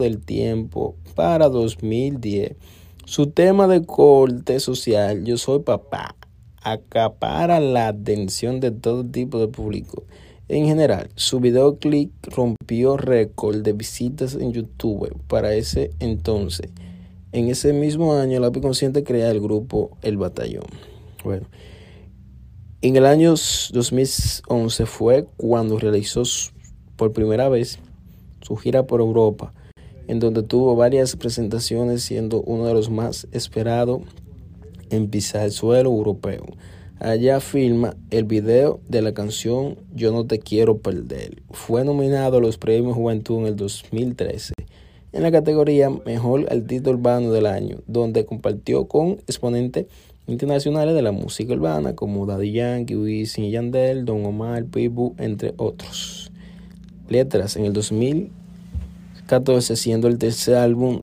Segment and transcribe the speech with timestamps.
[0.00, 2.56] del tiempo para 2010.
[3.04, 6.16] Su tema de corte social, Yo soy papá,
[6.60, 10.02] acapara la atención de todo tipo de público.
[10.48, 16.72] En general, su videoclip rompió récord de visitas en YouTube para ese entonces.
[17.30, 20.66] En ese mismo año, Lápiz Consciente crea el grupo El Batallón.
[21.22, 21.46] Bueno,
[22.80, 26.24] en el año 2011 fue cuando realizó
[26.96, 27.78] por primera vez
[28.42, 29.52] su gira por Europa
[30.08, 34.02] en donde tuvo varias presentaciones siendo uno de los más esperados
[34.90, 36.44] en pisar el suelo europeo.
[37.00, 41.42] Allá filma el video de la canción Yo no te quiero perder.
[41.50, 44.54] Fue nominado a los Premios Juventud en el 2013
[45.14, 49.86] en la categoría Mejor Artista Urbano del Año, donde compartió con exponentes
[50.26, 56.32] internacionales de la música urbana como Daddy Yankee, Wisin Yandel, Don Omar, Pitbull, entre otros.
[57.08, 58.32] Letras en el 2000
[59.26, 60.92] 14 siendo el tercer álbum